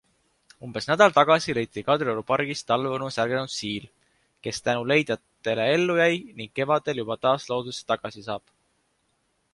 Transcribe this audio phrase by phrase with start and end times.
[0.67, 3.85] Umbes nädal tagasi leiti Kadrioru pargist talveunest ärganud siil,
[4.47, 8.51] kes tänu leidjatele ellu jäi ning kevadel juba taas loodusesse tagasi saab.